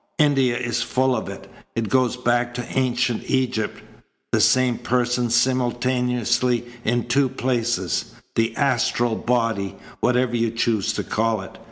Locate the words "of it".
1.15-1.47